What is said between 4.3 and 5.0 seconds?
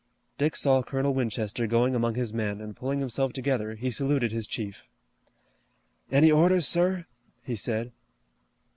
his chief.